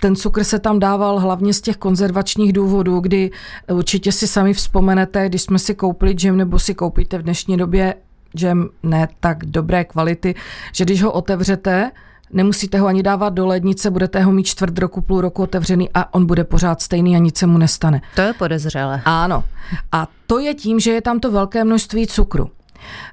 ten 0.00 0.16
cukr 0.16 0.44
se 0.44 0.58
tam 0.58 0.78
dával 0.78 1.20
hlavně 1.20 1.52
z 1.52 1.60
těch 1.60 1.76
konzervačních 1.76 2.52
důvodů, 2.52 3.00
kdy 3.00 3.30
určitě 3.72 4.12
si 4.12 4.26
sami 4.26 4.52
vzpomenete, 4.52 5.28
když 5.28 5.42
jsme 5.42 5.58
si 5.58 5.74
koupili 5.74 6.12
džem 6.12 6.36
nebo 6.36 6.58
si 6.58 6.74
koupíte 6.74 7.18
v 7.18 7.22
dnešní 7.22 7.56
době 7.56 7.94
džem 8.36 8.68
ne 8.82 9.08
tak 9.20 9.44
dobré 9.44 9.84
kvality, 9.84 10.34
že 10.72 10.84
když 10.84 11.02
ho 11.02 11.12
otevřete, 11.12 11.90
Nemusíte 12.34 12.78
ho 12.78 12.86
ani 12.86 13.02
dávat 13.02 13.28
do 13.28 13.46
lednice, 13.46 13.90
budete 13.90 14.22
ho 14.22 14.32
mít 14.32 14.46
čtvrt 14.46 14.78
roku, 14.78 15.00
půl 15.00 15.20
roku 15.20 15.42
otevřený 15.42 15.90
a 15.94 16.14
on 16.14 16.26
bude 16.26 16.44
pořád 16.44 16.82
stejný 16.82 17.16
a 17.16 17.18
nic 17.18 17.38
se 17.38 17.46
mu 17.46 17.58
nestane. 17.58 18.02
To 18.14 18.20
je 18.20 18.32
podezřelé. 18.32 19.02
Ano. 19.04 19.44
A 19.92 20.08
to 20.26 20.38
je 20.38 20.54
tím, 20.54 20.80
že 20.80 20.90
je 20.90 21.02
tam 21.02 21.20
to 21.20 21.30
velké 21.30 21.64
množství 21.64 22.06
cukru. 22.06 22.50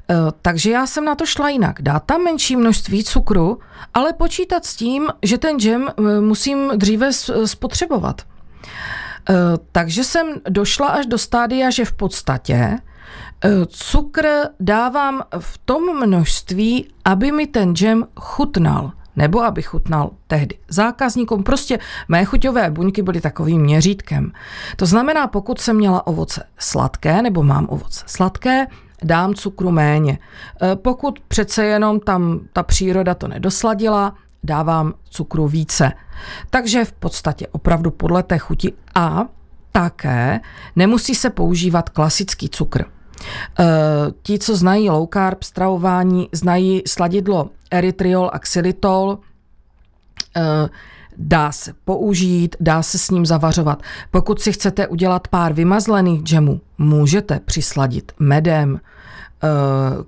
E, 0.10 0.16
takže 0.42 0.72
já 0.72 0.88
jsem 0.88 1.06
na 1.06 1.16
to 1.16 1.26
šla 1.26 1.50
jinak. 1.50 1.82
Dát 1.82 2.04
tam 2.04 2.24
menší 2.24 2.56
množství 2.56 3.04
cukru, 3.04 3.60
ale 3.94 4.14
počítat 4.14 4.66
s 4.66 4.76
tím, 4.76 5.08
že 5.24 5.38
ten 5.38 5.60
džem 5.60 5.90
e, 5.90 6.22
musím 6.22 6.72
dříve 6.76 7.14
spotřebovat. 7.46 8.22
E, 8.22 8.26
takže 9.72 10.04
jsem 10.04 10.28
došla 10.50 10.88
až 10.88 11.06
do 11.06 11.18
stádia, 11.18 11.70
že 11.70 11.86
v 11.86 11.94
podstatě 11.94 12.78
cukr 13.68 14.28
dávám 14.60 15.24
v 15.40 15.58
tom 15.58 16.08
množství, 16.08 16.88
aby 17.06 17.32
mi 17.32 17.48
ten 17.48 17.76
džem 17.76 18.08
chutnal 18.20 18.92
nebo 19.16 19.44
aby 19.44 19.62
chutnal 19.62 20.10
tehdy 20.28 20.58
zákazníkům. 20.68 21.44
Prostě 21.44 21.80
mé 22.08 22.26
chuťové 22.26 22.72
buňky 22.72 23.02
byly 23.02 23.22
takovým 23.22 23.62
měřítkem. 23.62 24.32
To 24.76 24.86
znamená, 24.86 25.28
pokud 25.28 25.60
jsem 25.60 25.76
měla 25.76 26.08
ovoce 26.08 26.44
sladké, 26.58 27.22
nebo 27.22 27.44
mám 27.44 27.68
ovoce 27.70 28.04
sladké, 28.08 28.68
dám 29.04 29.34
cukru 29.34 29.72
méně. 29.72 30.20
E, 30.62 30.76
pokud 30.76 31.20
přece 31.28 31.66
jenom 31.66 32.00
tam 32.00 32.40
ta 32.54 32.64
příroda 32.64 33.14
to 33.16 33.28
nedosladila, 33.28 34.16
dávám 34.44 34.94
cukru 35.10 35.48
více. 35.48 35.92
Takže 36.50 36.86
v 36.86 36.92
podstatě 36.92 37.48
opravdu 37.48 37.92
podle 37.92 38.24
té 38.24 38.38
chuti 38.38 38.74
a 38.96 39.26
také 39.72 40.40
nemusí 40.76 41.16
se 41.16 41.30
používat 41.30 41.90
klasický 41.90 42.50
cukr. 42.50 42.86
E, 43.60 43.66
ti, 44.24 44.40
co 44.40 44.56
znají 44.56 44.90
low 44.90 45.08
carb 45.14 45.44
stravování, 45.44 46.30
znají 46.32 46.82
sladidlo 46.88 47.50
erytriol 47.72 48.30
a 48.34 48.40
xylitol, 48.40 49.20
eh, 50.36 50.70
dá 51.18 51.52
se 51.52 51.74
použít, 51.86 52.56
dá 52.60 52.84
se 52.84 52.98
s 52.98 53.10
ním 53.10 53.26
zavařovat. 53.26 53.84
Pokud 54.12 54.42
si 54.42 54.52
chcete 54.52 54.88
udělat 54.88 55.28
pár 55.28 55.54
vymazlených 55.54 56.24
džemů, 56.24 56.62
můžete 56.78 57.40
přisladit 57.40 58.12
medem, 58.20 58.80
eh, 59.44 59.48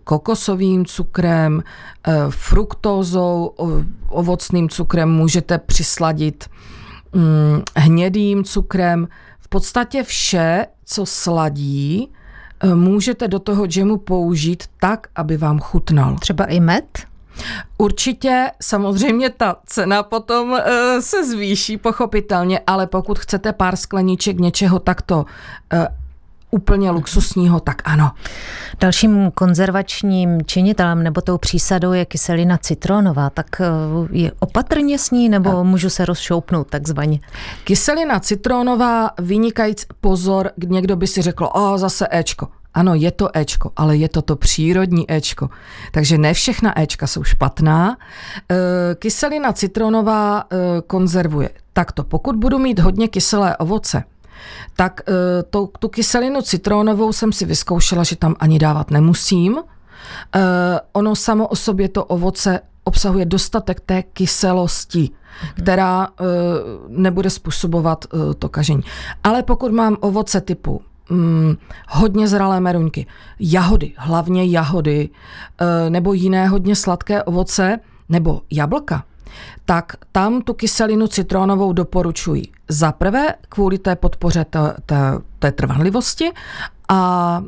kokosovým 0.03 0.85
cukrem, 0.85 1.63
eh, 2.07 2.13
fruktózou, 2.29 3.53
ovocným 4.09 4.69
cukrem, 4.69 5.11
můžete 5.11 5.57
přisladit 5.57 6.49
mm, 7.13 7.61
hnědým 7.75 8.43
cukrem. 8.43 9.07
V 9.39 9.47
podstatě 9.47 10.03
vše, 10.03 10.65
co 10.85 11.05
sladí, 11.05 12.13
můžete 12.75 13.27
do 13.27 13.39
toho 13.39 13.67
džemu 13.67 13.97
použít 13.97 14.63
tak, 14.79 15.07
aby 15.15 15.37
vám 15.37 15.59
chutnal. 15.59 16.15
Třeba 16.19 16.45
i 16.45 16.59
med? 16.59 16.99
Určitě, 17.77 18.51
samozřejmě 18.61 19.29
ta 19.29 19.55
cena 19.65 20.03
potom 20.03 20.51
uh, 20.51 20.59
se 20.99 21.25
zvýší 21.25 21.77
pochopitelně, 21.77 22.59
ale 22.67 22.87
pokud 22.87 23.19
chcete 23.19 23.53
pár 23.53 23.75
skleníček 23.75 24.39
něčeho 24.39 24.79
takto 24.79 25.17
uh, 25.17 25.85
úplně 26.53 26.91
luxusního, 26.91 27.59
tak 27.59 27.81
ano. 27.85 28.11
Dalším 28.79 29.31
konzervačním 29.31 30.41
činitelem 30.45 31.03
nebo 31.03 31.21
tou 31.21 31.37
přísadou 31.37 31.91
je 31.91 32.05
kyselina 32.05 32.57
citronová, 32.57 33.29
tak 33.29 33.61
eh, 33.61 33.65
je 34.11 34.31
opatrně 34.39 34.99
s 34.99 35.11
ní 35.11 35.29
nebo 35.29 35.57
a... 35.57 35.63
můžu 35.63 35.89
se 35.89 36.05
rozšoupnout 36.05 36.67
takzvaně? 36.67 37.19
Kyselina 37.63 38.19
citronová, 38.19 39.09
vynikajíc 39.19 39.85
pozor, 40.01 40.51
někdo 40.67 40.95
by 40.95 41.07
si 41.07 41.21
řekl, 41.21 41.49
o, 41.53 41.77
zase 41.77 42.07
Ečko. 42.11 42.47
Ano, 42.73 42.95
je 42.95 43.11
to 43.11 43.37
Ečko, 43.37 43.71
ale 43.75 43.97
je 43.97 44.09
to 44.09 44.21
to 44.21 44.35
přírodní 44.35 45.11
Ečko. 45.11 45.49
Takže 45.91 46.17
ne 46.17 46.33
všechna 46.33 46.81
Ečka 46.81 47.07
jsou 47.07 47.23
špatná. 47.23 47.97
E, 48.51 48.95
kyselina 48.95 49.53
citronová 49.53 50.39
e, 50.41 50.81
konzervuje. 50.81 51.49
Takto, 51.73 52.03
pokud 52.03 52.35
budu 52.35 52.59
mít 52.59 52.79
hodně 52.79 53.07
kyselé 53.07 53.57
ovoce, 53.57 54.03
tak 54.75 55.01
e, 55.07 55.43
to, 55.43 55.69
tu 55.79 55.89
kyselinu 55.89 56.41
citronovou 56.41 57.13
jsem 57.13 57.31
si 57.31 57.45
vyzkoušela, 57.45 58.03
že 58.03 58.15
tam 58.15 58.35
ani 58.39 58.59
dávat 58.59 58.91
nemusím, 58.91 59.57
ono 60.93 61.15
samo 61.15 61.47
o 61.47 61.55
sobě 61.55 61.89
to 61.89 62.05
ovoce 62.05 62.59
obsahuje 62.83 63.25
dostatek 63.25 63.79
té 63.79 64.03
kyselosti, 64.03 65.09
která 65.53 66.07
uh, 66.07 66.25
nebude 66.87 67.29
způsobovat 67.29 68.05
to 68.39 68.49
kažení. 68.49 68.81
Ale 69.23 69.43
pokud 69.43 69.71
mám 69.71 69.97
ovoce 69.99 70.41
typu 70.41 70.81
mm, 71.09 71.57
hodně 71.89 72.27
zralé 72.27 72.59
meruňky, 72.59 73.05
jahody, 73.39 73.93
hlavně 73.97 74.45
jahody, 74.45 75.09
nebo 75.89 76.13
jiné 76.13 76.47
hodně 76.47 76.75
sladké 76.75 77.23
ovoce, 77.23 77.79
nebo 78.09 78.41
jablka, 78.51 79.03
tak 79.65 79.95
tam 80.11 80.41
tu 80.41 80.53
kyselinu 80.53 81.07
citronovou 81.07 81.73
doporučuji. 81.73 82.43
Za 82.69 82.91
prvé 82.91 83.27
kvůli 83.49 83.77
té 83.77 83.95
podpoře 83.95 84.45
té, 84.45 84.59
té, 84.85 84.97
té 85.39 85.51
trvanlivosti 85.51 86.31
a 86.89 87.41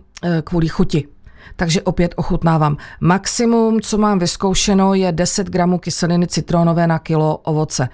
kvůli 0.44 0.68
chuti. 0.68 1.08
Takže 1.56 1.82
opět 1.82 2.14
ochutnávám. 2.18 2.78
Maximum, 3.02 3.82
co 3.82 3.98
mám 3.98 4.20
vyzkoušeno, 4.20 4.94
je 4.94 5.12
10 5.12 5.50
gramů 5.50 5.78
kyseliny 5.78 6.28
citronové 6.28 6.88
na 6.88 7.00
kilo 7.00 7.38
ovoce. 7.38 7.90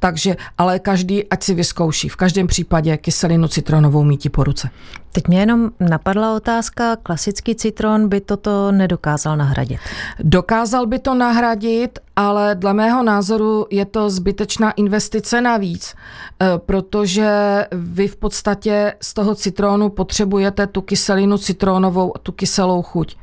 Takže, 0.00 0.36
ale 0.58 0.78
každý, 0.78 1.28
ať 1.28 1.42
si 1.42 1.54
vyzkouší. 1.54 2.08
V 2.08 2.16
každém 2.16 2.46
případě 2.46 2.96
kyselinu 2.96 3.48
citronovou 3.48 4.04
míti 4.04 4.28
po 4.28 4.44
ruce. 4.44 4.70
Teď 5.12 5.28
mě 5.28 5.40
jenom 5.40 5.70
napadla 5.80 6.36
otázka, 6.36 6.96
klasický 6.96 7.54
citron 7.54 8.08
by 8.08 8.20
toto 8.20 8.72
nedokázal 8.72 9.36
nahradit. 9.36 9.80
Dokázal 10.20 10.86
by 10.86 10.98
to 10.98 11.14
nahradit, 11.14 11.98
ale 12.16 12.54
dle 12.54 12.74
mého 12.74 13.02
názoru 13.02 13.66
je 13.70 13.84
to 13.84 14.10
zbytečná 14.10 14.70
investice 14.70 15.40
navíc, 15.40 15.94
eh, 15.94 16.46
protože 16.56 17.30
vy 17.72 18.08
v 18.08 18.16
podstatě 18.16 18.94
z 19.02 19.14
toho 19.14 19.34
citronu 19.34 19.88
potřebujete 19.88 20.66
tu 20.66 20.80
kyselinu 20.80 21.38
citronovou, 21.38 22.12
tu 22.22 22.32
kyselou 22.32 22.82
chuť. 22.82 23.16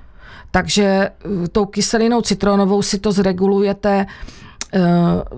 Takže 0.52 0.84
eh, 0.84 1.48
tou 1.48 1.66
kyselinou 1.66 2.22
citronovou 2.22 2.82
si 2.82 3.00
to 3.00 3.12
zregulujete 3.12 4.06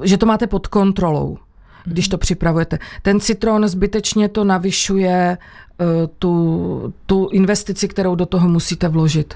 že 0.04 0.18
to 0.18 0.26
máte 0.26 0.48
pod 0.48 0.68
kontrolou, 0.68 1.38
když 1.86 2.08
to 2.08 2.18
připravujete. 2.18 2.80
Ten 3.02 3.20
citron 3.20 3.68
zbytečně 3.68 4.30
to 4.30 4.44
navyšuje 4.44 5.38
eh, 5.38 5.86
tu, 6.20 6.94
tu 7.06 7.30
investici, 7.32 7.88
kterou 7.88 8.16
do 8.16 8.26
toho 8.26 8.50
musíte 8.50 8.88
vložit. 8.88 9.34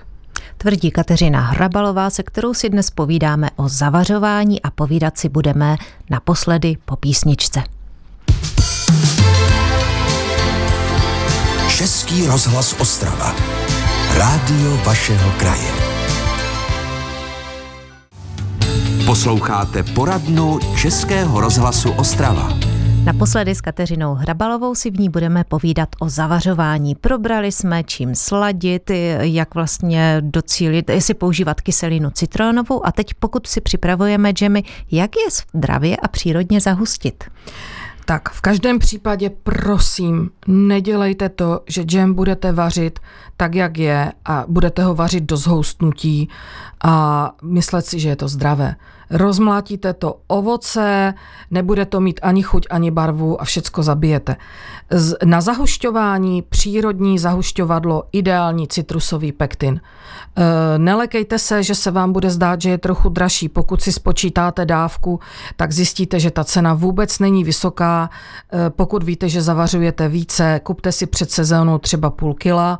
Tvrdí 0.57 0.91
Kateřina 0.91 1.41
Hrabalová, 1.41 2.09
se 2.09 2.23
kterou 2.23 2.53
si 2.53 2.69
dnes 2.69 2.89
povídáme 2.89 3.49
o 3.55 3.69
zavařování 3.69 4.61
a 4.61 4.71
povídat 4.71 5.17
si 5.17 5.29
budeme 5.29 5.75
naposledy 6.09 6.77
po 6.85 6.95
písničce. 6.95 7.63
Český 11.77 12.27
rozhlas 12.27 12.75
Ostrava. 12.79 13.35
Rádio 14.17 14.77
vašeho 14.85 15.31
kraje. 15.37 15.92
Posloucháte 19.05 19.83
poradnu 19.83 20.59
Českého 20.77 21.41
rozhlasu 21.41 21.91
Ostrava. 21.91 22.49
Naposledy 23.03 23.55
s 23.55 23.61
Kateřinou 23.61 24.13
Hrabalovou 24.13 24.75
si 24.75 24.91
v 24.91 24.99
ní 24.99 25.09
budeme 25.09 25.43
povídat 25.43 25.89
o 25.99 26.09
zavařování. 26.09 26.95
Probrali 26.95 27.51
jsme, 27.51 27.83
čím 27.83 28.15
sladit, 28.15 28.91
jak 29.19 29.55
vlastně 29.55 30.17
docílit, 30.21 30.89
jestli 30.89 31.13
používat 31.13 31.61
kyselinu 31.61 32.09
citronovou 32.09 32.85
a 32.85 32.91
teď 32.91 33.13
pokud 33.19 33.47
si 33.47 33.61
připravujeme 33.61 34.31
džemy, 34.31 34.63
jak 34.91 35.15
je 35.15 35.31
zdravě 35.55 35.97
a 35.97 36.07
přírodně 36.07 36.61
zahustit. 36.61 37.23
Tak 38.05 38.29
v 38.29 38.41
každém 38.41 38.79
případě 38.79 39.29
prosím, 39.29 40.29
nedělejte 40.47 41.29
to, 41.29 41.61
že 41.67 41.83
džem 41.83 42.13
budete 42.13 42.51
vařit 42.51 42.99
tak, 43.37 43.55
jak 43.55 43.77
je 43.77 44.11
a 44.25 44.45
budete 44.47 44.83
ho 44.83 44.95
vařit 44.95 45.23
do 45.23 45.37
zhoustnutí 45.37 46.29
a 46.83 47.31
myslet 47.43 47.85
si, 47.85 47.99
že 47.99 48.09
je 48.09 48.15
to 48.15 48.27
zdravé 48.27 48.75
rozmlátíte 49.13 49.93
to 49.93 50.19
ovoce, 50.27 51.13
nebude 51.51 51.85
to 51.85 51.99
mít 51.99 52.19
ani 52.23 52.43
chuť, 52.43 52.67
ani 52.69 52.91
barvu 52.91 53.41
a 53.41 53.45
všecko 53.45 53.83
zabijete. 53.83 54.35
Na 55.25 55.41
zahušťování 55.41 56.41
přírodní 56.41 57.19
zahušťovadlo 57.19 58.03
ideální 58.11 58.67
citrusový 58.67 59.31
pektin. 59.31 59.81
E, 60.35 60.79
nelekejte 60.79 61.39
se, 61.39 61.63
že 61.63 61.75
se 61.75 61.91
vám 61.91 62.11
bude 62.11 62.29
zdát, 62.29 62.61
že 62.61 62.69
je 62.69 62.77
trochu 62.77 63.09
dražší. 63.09 63.49
Pokud 63.49 63.81
si 63.81 63.91
spočítáte 63.91 64.65
dávku, 64.65 65.19
tak 65.55 65.71
zjistíte, 65.71 66.19
že 66.19 66.31
ta 66.31 66.43
cena 66.43 66.73
vůbec 66.73 67.19
není 67.19 67.43
vysoká. 67.43 68.09
E, 68.53 68.69
pokud 68.69 69.03
víte, 69.03 69.29
že 69.29 69.41
zavařujete 69.41 70.07
více, 70.07 70.59
kupte 70.63 70.91
si 70.91 71.05
před 71.05 71.31
sezónou 71.31 71.77
třeba 71.77 72.09
půl 72.09 72.33
kila 72.33 72.79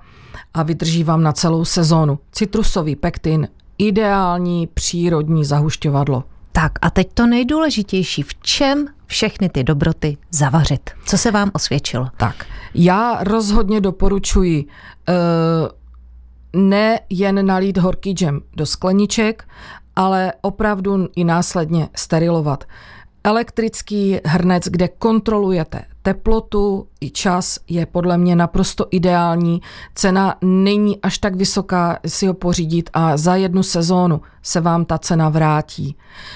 a 0.54 0.64
vydrží 0.64 1.04
vám 1.04 1.24
na 1.24 1.32
celou 1.32 1.66
sezónu. 1.66 2.20
Citrusový 2.32 2.96
pektin 2.96 3.48
ideální 3.88 4.68
přírodní 4.68 5.46
zahušťovadlo. 5.46 6.24
Tak 6.52 6.72
a 6.82 6.90
teď 6.90 7.08
to 7.14 7.26
nejdůležitější, 7.26 8.22
v 8.22 8.36
čem 8.42 8.88
všechny 9.06 9.50
ty 9.50 9.64
dobroty 9.64 10.18
zavařit? 10.32 10.90
Co 11.06 11.18
se 11.18 11.32
vám 11.32 11.52
osvědčilo? 11.54 12.08
Tak, 12.18 12.46
já 12.76 13.24
rozhodně 13.24 13.82
doporučuji 13.82 14.66
uh, 14.66 16.62
ne 16.62 17.00
jen 17.10 17.46
nalít 17.46 17.78
horký 17.78 18.12
džem 18.12 18.42
do 18.56 18.66
skleniček, 18.66 19.48
ale 19.96 20.34
opravdu 20.42 21.08
i 21.16 21.24
následně 21.24 21.90
sterilovat 21.96 22.64
elektrický 23.24 24.20
hrnec, 24.26 24.64
kde 24.68 24.88
kontrolujete 24.88 25.82
teplotu 26.02 26.88
i 27.02 27.10
čas, 27.10 27.60
je 27.70 27.86
podle 27.86 28.18
mě 28.18 28.36
naprosto 28.36 28.86
ideální. 28.92 29.62
Cena 29.96 30.36
není 30.42 31.02
až 31.02 31.18
tak 31.18 31.36
vysoká 31.36 32.00
si 32.08 32.28
ho 32.28 32.34
pořídit 32.34 32.90
a 32.94 33.18
za 33.18 33.36
jednu 33.36 33.64
sezónu 33.64 34.22
se 34.42 34.62
vám 34.62 34.86
ta 34.86 34.98
cena 34.98 35.30
vrátí. 35.30 35.96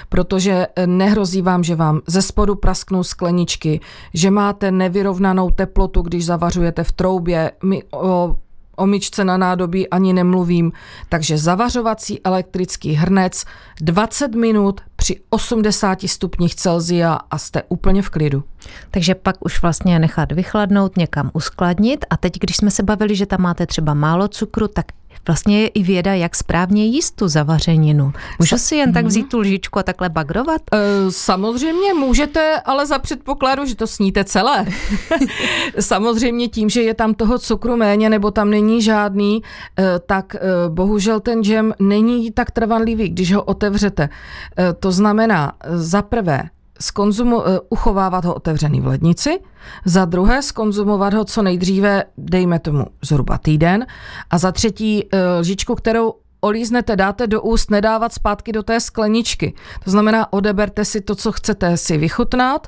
Protože 0.10 0.67
nehrozí 0.86 1.41
vám, 1.41 1.63
že 1.63 1.76
vám 1.76 2.02
ze 2.08 2.21
spodu 2.21 2.56
prasknou 2.56 3.04
skleničky, 3.04 3.80
že 4.13 4.32
máte 4.32 4.71
nevyrovnanou 4.71 5.50
teplotu, 5.50 6.02
když 6.02 6.26
zavařujete 6.26 6.84
v 6.84 6.91
troubě. 6.91 7.52
My 7.63 7.84
o 7.91 8.36
o 8.77 8.85
myčce 8.85 9.25
na 9.25 9.37
nádobí 9.37 9.89
ani 9.89 10.13
nemluvím. 10.13 10.71
Takže 11.09 11.37
zavařovací 11.37 12.21
elektrický 12.23 12.93
hrnec 12.93 13.45
20 13.81 14.35
minut 14.35 14.81
při 14.95 15.19
80 15.29 16.01
stupních 16.01 16.55
Celzia 16.55 17.13
a 17.13 17.37
jste 17.37 17.63
úplně 17.69 18.01
v 18.01 18.09
klidu. 18.09 18.43
Takže 18.91 19.15
pak 19.15 19.45
už 19.45 19.61
vlastně 19.61 19.99
nechat 19.99 20.31
vychladnout, 20.31 20.97
někam 20.97 21.31
uskladnit 21.33 22.05
a 22.09 22.17
teď, 22.17 22.39
když 22.39 22.57
jsme 22.57 22.71
se 22.71 22.83
bavili, 22.83 23.15
že 23.15 23.25
tam 23.25 23.41
máte 23.41 23.65
třeba 23.65 23.93
málo 23.93 24.27
cukru, 24.27 24.67
tak 24.67 24.85
vlastně 25.27 25.61
je 25.61 25.67
i 25.67 25.83
věda, 25.83 26.13
jak 26.13 26.35
správně 26.35 26.85
jíst 26.85 27.15
tu 27.15 27.27
zavařeninu. 27.27 28.13
Můžu 28.39 28.57
si 28.57 28.75
jen 28.75 28.93
tak 28.93 29.03
mhm. 29.03 29.09
vzít 29.09 29.29
tu 29.29 29.39
lžičku 29.39 29.79
a 29.79 29.83
takhle 29.83 30.09
bagrovat? 30.09 30.61
E, 30.73 30.77
samozřejmě 31.11 31.93
můžete, 31.93 32.61
ale 32.65 32.85
za 32.85 32.99
předpokladu, 32.99 33.65
že 33.65 33.75
to 33.75 33.87
sníte 33.87 34.23
celé. 34.23 34.65
samozřejmě 35.79 36.47
tím, 36.47 36.69
že 36.69 36.81
je 36.81 36.93
tam 36.93 37.13
toho 37.13 37.39
cukru 37.39 37.75
méně 37.75 38.09
nebo 38.09 38.31
tam 38.31 38.49
není 38.49 38.81
žádný, 38.81 39.41
e, 39.79 39.99
tak 39.99 40.35
e, 40.35 40.39
bohužel 40.69 41.19
ten 41.19 41.43
džem 41.43 41.73
není 41.79 42.31
tak 42.31 42.51
trvanlivý, 42.51 43.09
když 43.09 43.33
ho 43.33 43.43
otevřete. 43.43 44.09
To 44.79 44.91
znamená, 44.91 45.51
za 45.69 46.01
prvé, 46.01 46.49
skonzumu, 46.81 47.47
eh, 47.47 47.59
uchovávat 47.69 48.25
ho 48.25 48.33
otevřený 48.33 48.81
v 48.81 48.87
lednici, 48.87 49.39
za 49.85 50.05
druhé 50.05 50.41
skonzumovat 50.41 51.13
ho 51.13 51.25
co 51.25 51.41
nejdříve, 51.41 52.03
dejme 52.17 52.59
tomu 52.59 52.85
zhruba 53.01 53.37
týden, 53.37 53.85
a 54.29 54.37
za 54.37 54.51
třetí 54.51 55.05
eh, 55.11 55.39
lžičku, 55.39 55.75
kterou 55.75 56.13
olíznete, 56.41 56.95
dáte 56.95 57.28
do 57.28 57.41
úst, 57.41 57.71
nedávat 57.71 58.13
zpátky 58.13 58.52
do 58.52 58.63
té 58.63 58.80
skleničky. 58.80 59.54
To 59.84 59.91
znamená, 59.91 60.34
odeberte 60.34 60.86
si 60.86 61.02
to, 61.02 61.15
co 61.15 61.32
chcete 61.32 61.78
si 61.78 61.97
vychutnat 61.97 62.67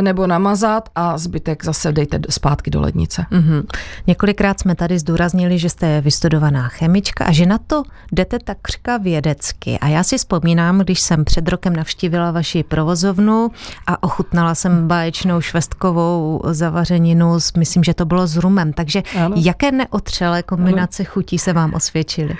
nebo 0.00 0.26
namazat 0.26 0.88
a 0.94 1.18
zbytek 1.18 1.64
zase 1.64 1.92
dejte 1.92 2.20
zpátky 2.30 2.70
do 2.70 2.80
lednice. 2.80 3.26
Mm-hmm. 3.30 3.64
Několikrát 4.06 4.60
jsme 4.60 4.74
tady 4.74 4.98
zdůraznili, 4.98 5.58
že 5.58 5.68
jste 5.68 6.00
vystudovaná 6.00 6.68
chemička 6.68 7.24
a 7.24 7.32
že 7.32 7.46
na 7.46 7.58
to 7.58 7.82
jdete 8.12 8.38
takřka 8.38 8.96
vědecky. 8.96 9.78
A 9.78 9.88
já 9.88 10.02
si 10.02 10.18
vzpomínám, 10.18 10.78
když 10.78 11.00
jsem 11.00 11.24
před 11.24 11.48
rokem 11.48 11.76
navštívila 11.76 12.30
vaši 12.30 12.62
provozovnu 12.62 13.50
a 13.86 14.02
ochutnala 14.02 14.54
jsem 14.54 14.88
báječnou 14.88 15.40
švestkovou 15.40 16.42
zavařeninu, 16.50 17.38
myslím, 17.56 17.84
že 17.84 17.94
to 17.94 18.04
bylo 18.04 18.26
s 18.26 18.36
rumem. 18.36 18.72
Takže 18.72 19.02
ano. 19.18 19.36
jaké 19.38 19.72
neotřelé 19.72 20.42
kombinace 20.42 21.02
ano. 21.02 21.10
chutí 21.12 21.38
se 21.38 21.52
vám 21.52 21.74
osvědčily? 21.74 22.36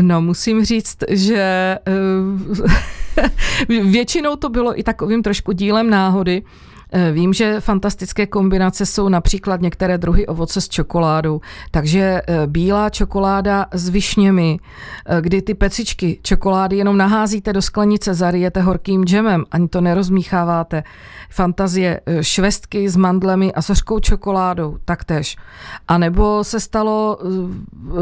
No, 0.00 0.17
musím 0.20 0.64
říct, 0.64 0.96
že 1.08 1.38
eh, 1.38 3.22
většinou 3.82 4.36
to 4.36 4.48
bylo 4.48 4.80
i 4.80 4.82
takovým 4.82 5.22
trošku 5.22 5.52
dílem 5.52 5.90
náhody, 5.90 6.42
vím, 7.12 7.32
že 7.32 7.60
fantastické 7.60 8.26
kombinace 8.26 8.86
jsou 8.86 9.08
například 9.08 9.60
některé 9.60 9.98
druhy 9.98 10.26
ovoce 10.26 10.60
s 10.60 10.68
čokoládou, 10.68 11.40
takže 11.70 12.22
eh, 12.26 12.46
bílá 12.46 12.90
čokoláda 12.90 13.66
s 13.72 13.88
višněmi, 13.88 14.58
eh, 15.06 15.20
kdy 15.20 15.42
ty 15.42 15.54
pecičky 15.54 16.18
čokolády 16.22 16.76
jenom 16.76 16.96
naházíte 16.96 17.52
do 17.52 17.62
sklenice, 17.62 18.14
zarijete 18.14 18.60
horkým 18.60 19.04
džemem, 19.04 19.44
ani 19.50 19.68
to 19.68 19.80
nerozmícháváte. 19.80 20.82
Fantazie 21.30 22.00
švestky 22.20 22.88
s 22.88 22.96
mandlemi 22.96 23.52
a 23.52 23.62
s 23.62 23.68
hořkou 23.68 23.98
čokoládou, 24.00 24.76
taktéž. 24.84 25.36
A 25.88 25.98
nebo 25.98 26.44
se 26.44 26.60
stalo, 26.60 27.18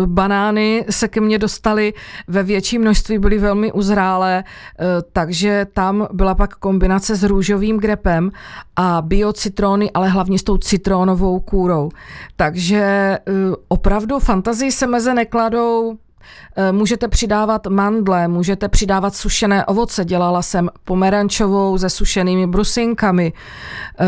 banány 0.07 0.85
se 0.91 1.09
ke 1.09 1.21
mně 1.21 1.39
dostaly 1.39 1.95
ve 2.29 2.43
větší 2.43 2.79
množství, 2.79 3.19
byly 3.19 3.39
velmi 3.39 3.73
uzrálé, 3.73 4.45
takže 5.13 5.67
tam 5.73 6.09
byla 6.13 6.35
pak 6.35 6.55
kombinace 6.55 7.17
s 7.17 7.23
růžovým 7.23 7.79
grepem 7.79 8.31
a 8.77 9.03
biocitrony, 9.03 9.91
ale 9.91 10.09
hlavně 10.09 10.39
s 10.39 10.43
tou 10.43 10.59
citrónovou 10.59 11.41
kůrou. 11.41 11.91
Takže 12.37 12.79
eh, 12.79 13.21
opravdu 13.69 14.19
fantazii 14.19 14.73
se 14.73 14.87
meze 14.87 15.15
nekladou, 15.15 15.97
eh, 16.57 16.73
Můžete 16.73 17.09
přidávat 17.09 17.67
mandle, 17.67 18.29
můžete 18.29 18.69
přidávat 18.69 19.15
sušené 19.15 19.67
ovoce. 19.67 20.05
Dělala 20.05 20.43
jsem 20.43 20.71
pomerančovou 20.85 21.79
se 21.79 21.91
sušenými 21.91 22.47
brusinkami. 22.47 23.33
Eh, 24.01 24.07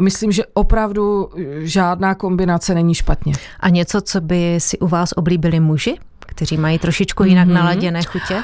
myslím, 0.00 0.32
že 0.32 0.42
opravdu 0.54 1.28
žádná 1.58 2.14
kombinace 2.14 2.74
není 2.74 2.94
špatně. 2.94 3.32
A 3.60 3.68
něco, 3.68 4.00
co 4.00 4.20
by 4.20 4.54
si 4.58 4.78
u 4.78 4.86
vás 4.86 5.12
oblíbili 5.16 5.60
muži? 5.60 5.98
Kteří 6.38 6.56
mají 6.56 6.78
trošičku 6.78 7.24
jinak 7.24 7.48
mm-hmm. 7.48 7.52
naladěné 7.52 8.02
chutě? 8.02 8.34
Uh, 8.34 8.42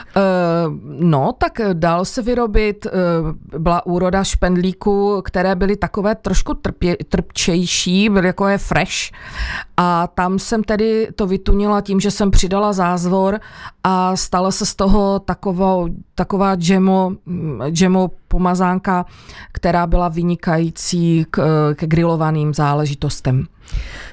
no, 1.00 1.32
tak 1.38 1.60
dal 1.72 2.04
se 2.04 2.22
vyrobit, 2.22 2.86
uh, 2.86 3.60
byla 3.60 3.86
úroda 3.86 4.24
špendlíků, 4.24 5.22
které 5.24 5.54
byly 5.54 5.76
takové 5.76 6.14
trošku 6.14 6.54
trpě, 6.54 6.96
trpčejší, 7.08 8.08
byly 8.08 8.26
jako 8.26 8.48
je 8.48 8.58
fresh 8.58 9.10
a 9.76 10.06
tam 10.06 10.38
jsem 10.38 10.64
tedy 10.64 11.08
to 11.14 11.26
vytunila 11.26 11.80
tím, 11.80 12.00
že 12.00 12.10
jsem 12.10 12.30
přidala 12.30 12.72
zázvor 12.72 13.40
a 13.84 14.16
stala 14.16 14.50
se 14.50 14.66
z 14.66 14.74
toho 14.74 15.18
takovou, 15.18 15.88
taková 16.14 16.54
džemo, 16.54 17.12
džemo 17.70 18.10
pomazánka, 18.28 19.06
která 19.52 19.86
byla 19.86 20.08
vynikající 20.08 21.26
k, 21.30 21.38
k 21.76 21.84
grilovaným 21.84 22.54
záležitostem. 22.54 23.46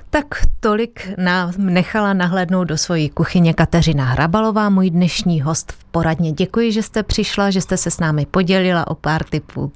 Tak 0.10 0.26
tolik 0.60 1.10
nám 1.18 1.54
nechala 1.58 2.14
nahlédnout 2.14 2.64
do 2.64 2.78
svojí 2.78 3.10
kuchyně 3.10 3.54
Kateřina 3.54 4.06
Hrabalová, 4.06 4.70
můj 4.70 4.90
dnešní 4.90 5.42
host 5.42 5.72
v 5.72 5.84
poradně. 5.84 6.32
Děkuji, 6.32 6.72
že 6.72 6.84
jste 6.84 7.04
přišla, 7.04 7.50
že 7.50 7.62
jste 7.62 7.78
se 7.78 7.92
s 7.92 8.00
námi 8.00 8.26
podělila 8.26 8.88
o 8.88 8.96
pár 8.96 9.24
typů. 9.24 9.72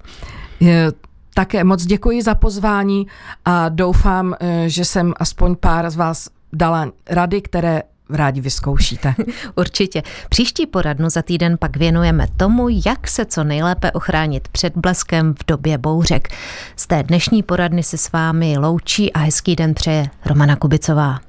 Je, 0.59 0.91
také 1.33 1.63
moc 1.63 1.85
děkuji 1.85 2.21
za 2.21 2.35
pozvání 2.35 3.07
a 3.45 3.69
doufám, 3.69 4.35
eh, 4.39 4.63
že 4.69 4.85
jsem 4.85 5.13
aspoň 5.17 5.55
pár 5.55 5.89
z 5.89 5.95
vás 5.95 6.29
dala 6.53 6.91
rady, 7.09 7.41
které 7.41 7.81
rádi 8.09 8.41
vyzkoušíte. 8.41 9.15
Určitě. 9.55 10.03
Příští 10.29 10.65
poradnu 10.65 11.09
za 11.09 11.21
týden 11.21 11.57
pak 11.57 11.77
věnujeme 11.77 12.27
tomu, 12.37 12.67
jak 12.85 13.07
se 13.07 13.25
co 13.25 13.43
nejlépe 13.43 13.91
ochránit 13.91 14.47
před 14.47 14.77
bleskem 14.77 15.33
v 15.33 15.45
době 15.47 15.77
bouřek. 15.77 16.27
Z 16.75 16.87
té 16.87 17.03
dnešní 17.03 17.43
poradny 17.43 17.83
se 17.83 17.97
s 17.97 18.11
vámi 18.11 18.57
loučí 18.57 19.13
a 19.13 19.19
hezký 19.19 19.55
den 19.55 19.73
přeje 19.73 20.09
Romana 20.25 20.55
Kubicová. 20.55 21.19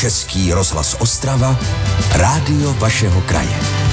Český 0.00 0.52
rozhlas 0.52 0.96
Ostrava, 1.00 1.58
rádio 2.12 2.74
vašeho 2.74 3.20
kraje. 3.20 3.83